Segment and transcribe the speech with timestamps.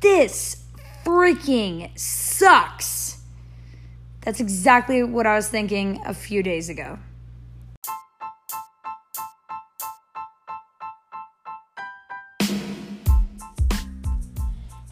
[0.00, 0.64] this
[1.04, 3.18] freaking sucks.
[4.20, 6.98] That's exactly what I was thinking a few days ago.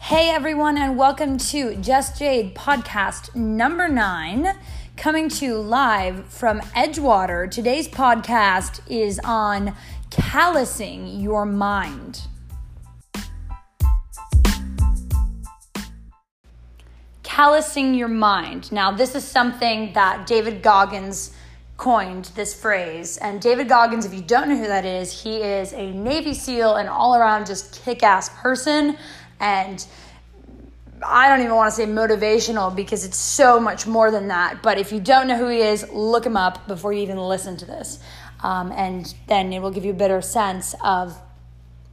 [0.01, 4.57] Hey everyone, and welcome to Just Jade podcast number nine,
[4.95, 7.51] coming to you live from Edgewater.
[7.51, 9.75] Today's podcast is on
[10.09, 12.21] callousing your mind.
[17.37, 18.71] Callousing your mind.
[18.71, 21.31] Now, this is something that David Goggins
[21.77, 23.17] coined this phrase.
[23.17, 26.77] And David Goggins, if you don't know who that is, he is a Navy SEAL
[26.77, 28.97] and all around just kick ass person.
[29.39, 29.85] And
[31.05, 34.63] I don't even want to say motivational because it's so much more than that.
[34.63, 37.55] But if you don't know who he is, look him up before you even listen
[37.57, 37.99] to this.
[38.41, 41.15] Um, and then it will give you a better sense of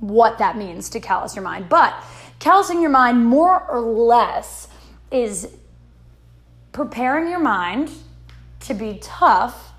[0.00, 1.68] what that means to callous your mind.
[1.68, 1.94] But
[2.38, 4.68] callousing your mind, more or less,
[5.14, 5.48] is
[6.72, 7.90] preparing your mind
[8.60, 9.72] to be tough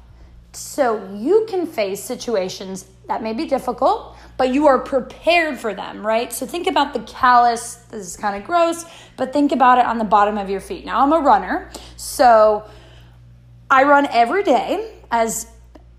[0.54, 6.06] so you can face situations that may be difficult, but you are prepared for them,
[6.06, 6.32] right?
[6.32, 7.76] So think about the callus.
[7.92, 8.86] This is kind of gross,
[9.18, 10.86] but think about it on the bottom of your feet.
[10.86, 12.68] Now, I'm a runner, so
[13.70, 15.48] I run every day, as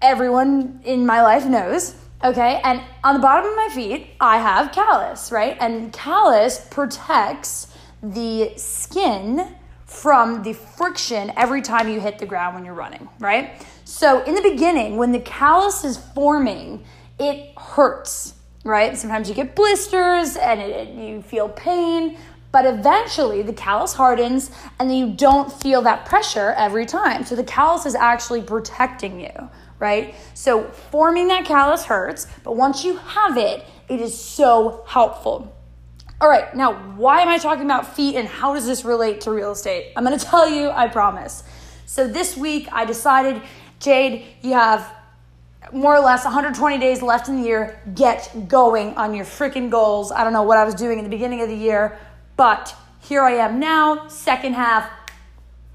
[0.01, 1.95] everyone in my life knows.
[2.25, 5.57] Okay, and on the bottom of my feet, I have callus, right?
[5.61, 12.65] And callus protects the skin from the friction every time you hit the ground when
[12.65, 13.65] you're running, right?
[13.85, 16.85] So, in the beginning, when the callus is forming,
[17.19, 18.97] it hurts, right?
[18.97, 22.19] Sometimes you get blisters and it, you feel pain,
[22.51, 27.25] but eventually the callus hardens and then you don't feel that pressure every time.
[27.25, 30.17] So, the callus is actually protecting you, right?
[30.35, 35.55] So, forming that callus hurts, but once you have it, it is so helpful.
[36.19, 39.31] All right, now why am I talking about feet and how does this relate to
[39.31, 39.93] real estate?
[39.97, 41.45] I'm gonna tell you, I promise.
[41.85, 43.43] So this week I decided,
[43.81, 44.95] Jade, you have
[45.75, 47.79] more or less 120 days left in the year.
[47.95, 50.11] Get going on your freaking goals.
[50.11, 51.99] I don't know what I was doing in the beginning of the year,
[52.39, 54.89] but here I am now, second half.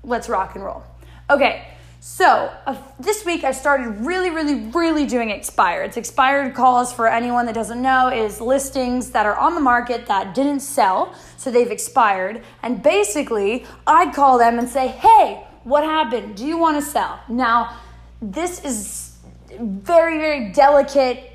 [0.04, 0.84] Let's rock and roll.
[1.30, 1.68] Okay,
[2.04, 5.90] so uh, this week I started really, really, really doing expired.
[5.90, 10.08] It's expired calls for anyone that doesn't know is listings that are on the market
[10.08, 12.42] that didn't sell, so they've expired.
[12.64, 16.38] And basically, I call them and say, "Hey, what happened?
[16.38, 17.78] Do you want to sell?" Now,
[18.20, 19.18] this is
[19.60, 21.32] very, very delicate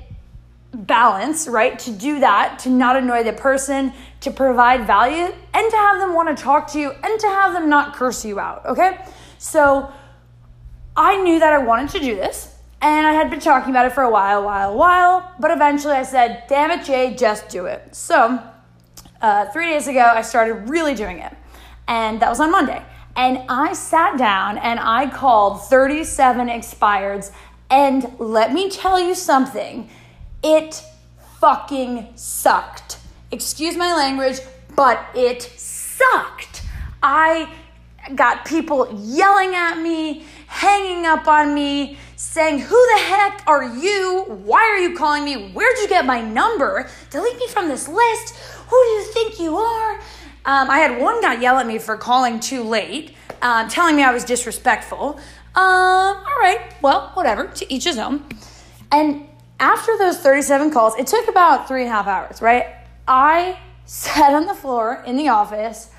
[0.73, 1.79] balance, right?
[1.79, 6.13] To do that, to not annoy the person, to provide value, and to have them
[6.13, 8.65] want to talk to you, and to have them not curse you out.
[8.65, 8.97] Okay,
[9.37, 9.93] so
[10.97, 13.91] I knew that I wanted to do this, and I had been talking about it
[13.91, 17.95] for a while, while, while, but eventually I said, damn it, Jay, just do it.
[17.95, 18.41] So,
[19.21, 21.37] uh, three days ago, I started really doing it,
[21.87, 22.83] and that was on Monday.
[23.15, 27.31] And I sat down and I called 37 expireds,
[27.69, 29.89] and let me tell you something,
[30.41, 30.83] it
[31.39, 32.97] fucking sucked.
[33.31, 34.39] Excuse my language,
[34.75, 36.63] but it sucked.
[37.03, 37.53] I
[38.15, 40.25] got people yelling at me
[41.07, 44.25] up on me, saying, Who the heck are you?
[44.27, 45.51] Why are you calling me?
[45.51, 46.87] Where'd you get my number?
[47.09, 48.35] Delete me from this list.
[48.67, 49.95] Who do you think you are?
[50.45, 54.03] Um, I had one guy yell at me for calling too late, um, telling me
[54.03, 55.19] I was disrespectful.
[55.55, 58.23] Um, all right, well, whatever, to each his own.
[58.91, 59.27] And
[59.59, 62.67] after those 37 calls, it took about three and a half hours, right?
[63.07, 65.89] I sat on the floor in the office,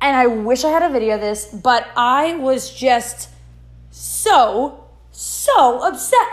[0.00, 3.28] and I wish I had a video of this, but I was just
[3.94, 6.28] so, so upset.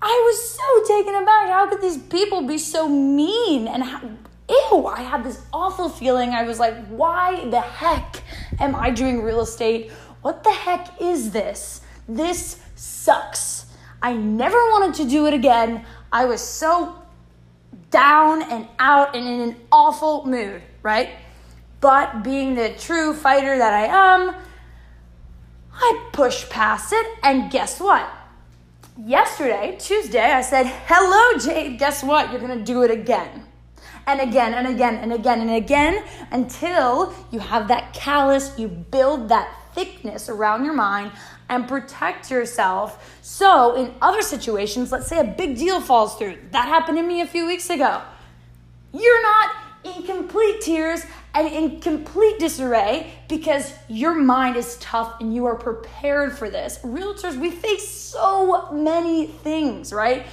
[0.00, 1.48] I was so taken aback.
[1.48, 3.66] How could these people be so mean?
[3.66, 4.00] And how,
[4.48, 6.30] ew, I had this awful feeling.
[6.30, 8.22] I was like, why the heck
[8.60, 9.90] am I doing real estate?
[10.22, 11.80] What the heck is this?
[12.08, 13.66] This sucks.
[14.00, 15.84] I never wanted to do it again.
[16.12, 16.94] I was so
[17.90, 21.10] down and out and in an awful mood, right?
[21.80, 24.36] But being the true fighter that I am,
[25.80, 28.08] I pushed past it, and guess what?
[29.04, 31.78] Yesterday, Tuesday, I said, Hello, Jade.
[31.78, 32.32] Guess what?
[32.32, 33.44] You're gonna do it again.
[34.06, 36.02] And again, and again, and again, and again,
[36.32, 41.12] until you have that callus, you build that thickness around your mind
[41.48, 43.18] and protect yourself.
[43.22, 46.38] So, in other situations, let's say a big deal falls through.
[46.50, 48.02] That happened to me a few weeks ago.
[48.92, 49.54] You're not
[49.84, 51.02] in complete tears
[51.46, 56.78] and in complete disarray because your mind is tough and you are prepared for this.
[56.78, 60.26] Realtors, we face so many things, right?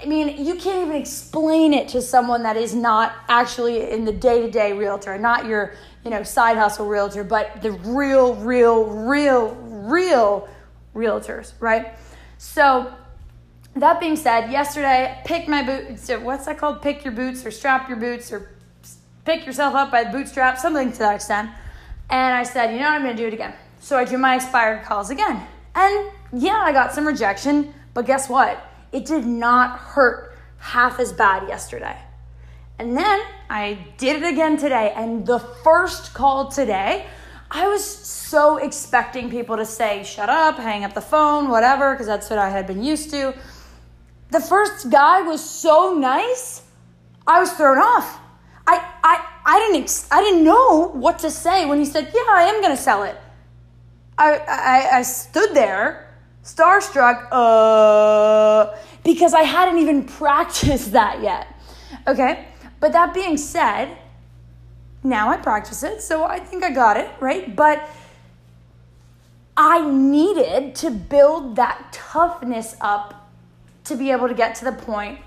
[0.00, 4.12] I mean, you can't even explain it to someone that is not actually in the
[4.12, 5.74] day-to-day realtor, not your,
[6.04, 10.48] you know, side hustle realtor, but the real, real, real, real
[10.94, 11.94] realtors, right?
[12.36, 12.92] So
[13.76, 16.08] that being said, yesterday pick my boots.
[16.10, 16.82] What's that called?
[16.82, 18.50] Pick your boots or strap your boots or
[19.24, 21.50] pick yourself up by the bootstrap, something to that extent.
[22.10, 23.54] And I said, you know what, I'm to do it again.
[23.80, 25.46] So I do my expired calls again.
[25.74, 28.70] And yeah, I got some rejection, but guess what?
[28.92, 31.96] It did not hurt half as bad yesterday.
[32.78, 34.92] And then I did it again today.
[34.96, 37.06] And the first call today,
[37.50, 42.06] I was so expecting people to say, shut up, hang up the phone, whatever, because
[42.06, 43.34] that's what I had been used to.
[44.30, 46.62] The first guy was so nice,
[47.26, 48.18] I was thrown off.
[49.44, 52.74] I, didn't I didn't know what to say when he said, "Yeah, I am going
[52.74, 53.16] to sell it."
[54.16, 61.46] I, I I stood there, starstruck, uh, because I hadn't even practiced that yet.
[62.06, 62.46] Okay,
[62.80, 63.96] but that being said,
[65.02, 67.54] now I practice it, so I think I got it right.
[67.54, 67.86] But
[69.56, 73.30] I needed to build that toughness up
[73.84, 75.20] to be able to get to the point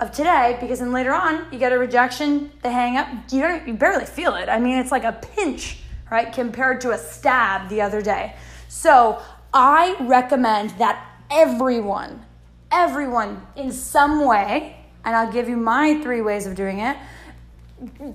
[0.00, 3.66] of today because then later on you get a rejection, the hang up, you don't
[3.66, 4.48] you barely feel it.
[4.48, 5.78] I mean, it's like a pinch,
[6.10, 8.34] right, compared to a stab the other day.
[8.68, 9.20] So,
[9.54, 12.24] I recommend that everyone,
[12.70, 16.96] everyone in some way, and I'll give you my three ways of doing it,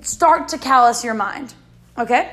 [0.01, 1.53] start to callous your mind.
[1.97, 2.31] Okay?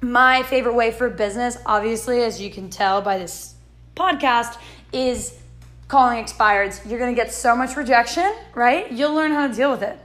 [0.00, 3.54] My favorite way for business, obviously, as you can tell by this
[3.94, 4.58] podcast,
[4.92, 5.39] is
[5.90, 8.90] calling expireds, you're going to get so much rejection, right?
[8.92, 9.98] You'll learn how to deal with it.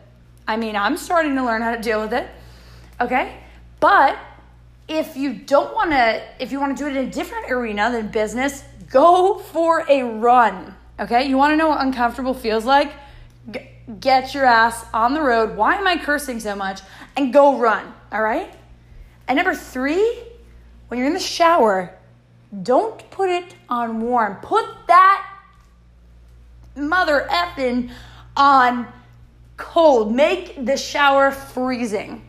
[0.48, 2.28] I mean, I'm starting to learn how to deal with it.
[3.00, 3.38] Okay?
[3.80, 4.18] But
[4.88, 7.92] if you don't want to if you want to do it in a different arena
[7.92, 10.74] than business, go for a run.
[11.00, 11.28] Okay?
[11.28, 12.92] You want to know what uncomfortable feels like?
[13.52, 15.56] G- get your ass on the road.
[15.56, 16.82] Why am I cursing so much?
[17.16, 17.94] And go run.
[18.12, 18.52] All right?
[19.28, 20.24] And number 3,
[20.88, 21.96] when you're in the shower,
[22.64, 24.38] don't put it on warm.
[24.38, 25.35] Put that
[26.76, 27.92] mother effing
[28.36, 28.88] on
[29.58, 30.14] cold.
[30.14, 32.22] Make the shower freezing.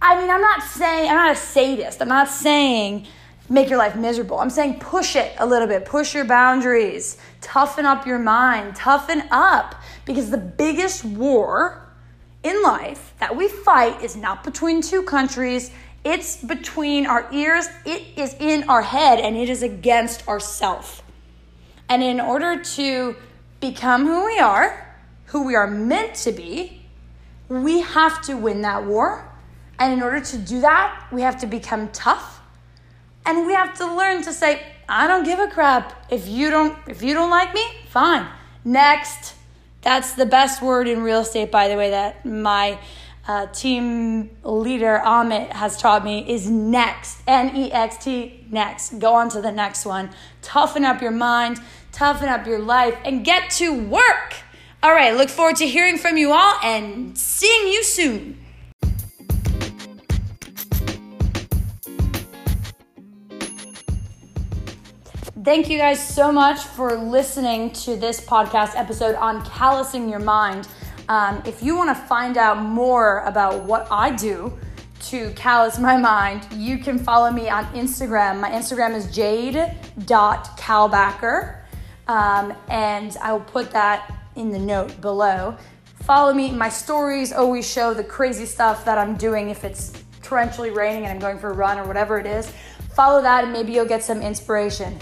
[0.00, 2.00] I mean, I'm not saying, I'm not a sadist.
[2.00, 3.06] I'm not saying
[3.48, 4.38] make your life miserable.
[4.38, 9.22] I'm saying push it a little bit, push your boundaries, toughen up your mind, toughen
[9.30, 9.76] up.
[10.04, 11.82] Because the biggest war
[12.42, 15.70] in life that we fight is not between two countries,
[16.04, 21.02] it's between our ears, it is in our head, and it is against ourself.
[21.88, 23.16] And in order to
[23.60, 24.96] become who we are,
[25.26, 26.82] who we are meant to be,
[27.48, 29.30] we have to win that war.
[29.78, 32.40] And in order to do that, we have to become tough.
[33.24, 36.06] And we have to learn to say, I don't give a crap.
[36.10, 38.26] If you don't if you don't like me, fine.
[38.64, 39.34] Next.
[39.82, 42.78] That's the best word in real estate by the way that my
[43.28, 47.20] uh, team leader Amit has taught me is next.
[47.26, 48.98] N E X T, next.
[48.98, 50.10] Go on to the next one.
[50.42, 51.60] Toughen up your mind,
[51.92, 54.34] toughen up your life, and get to work.
[54.82, 58.38] All right, look forward to hearing from you all and seeing you soon.
[65.44, 70.66] Thank you guys so much for listening to this podcast episode on callousing your mind.
[71.08, 74.52] Um, if you want to find out more about what I do
[75.02, 78.40] to callous my mind, you can follow me on Instagram.
[78.40, 81.60] My Instagram is jade.calbacker,
[82.08, 85.56] um, and I will put that in the note below.
[86.02, 86.50] Follow me.
[86.50, 91.12] My stories always show the crazy stuff that I'm doing if it's torrentially raining and
[91.12, 92.52] I'm going for a run or whatever it is.
[92.94, 94.98] Follow that, and maybe you'll get some inspiration.